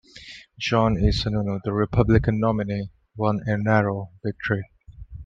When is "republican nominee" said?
1.73-2.89